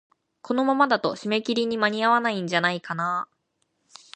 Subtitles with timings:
[0.41, 3.93] このままだと、締め切りに間に合わないんじゃないかなあ。